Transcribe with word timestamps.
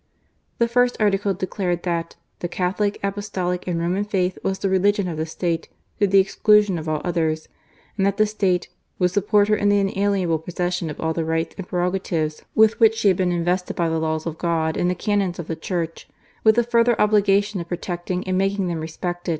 The 0.57 0.67
first 0.67 0.97
article 0.99 1.35
declared 1.35 1.83
that" 1.83 2.15
the 2.39 2.47
Catholic, 2.47 2.97
Apostolic, 3.03 3.67
and 3.67 3.79
Roman 3.79 4.03
Faith 4.03 4.39
was 4.41 4.57
the 4.57 4.67
religion 4.67 5.07
of 5.07 5.15
the 5.17 5.27
State 5.27 5.69
to 5.99 6.07
the 6.07 6.17
exclusion 6.17 6.79
of 6.79 6.89
all 6.89 7.01
others;" 7.05 7.47
and 7.97 8.05
that 8.07 8.17
the 8.17 8.25
State 8.25 8.67
''would 8.99 9.11
support 9.11 9.47
her 9.47 9.55
in 9.55 9.69
the 9.69 9.77
inalienable 9.79 10.39
possession 10.39 10.89
of 10.89 10.99
all 10.99 11.13
the 11.13 11.23
rights 11.23 11.53
and 11.55 11.67
prerogatives 11.67 12.43
with 12.55 12.79
which 12.79 12.95
she 12.95 13.09
had 13.09 13.17
been 13.17 13.31
invested 13.31 13.75
by 13.75 13.89
the 13.89 13.99
laws 13.99 14.25
of 14.25 14.39
God 14.39 14.75
and 14.75 14.89
the 14.89 14.95
Canons 14.95 15.37
of 15.37 15.45
the 15.45 15.55
Church, 15.55 16.07
with 16.43 16.55
the 16.55 16.63
further 16.63 16.95
obli 16.95 17.21
gation 17.21 17.61
of 17.61 17.67
protecting 17.67 18.27
and 18.27 18.35
making 18.39 18.69
them 18.69 18.79
respected." 18.79 19.29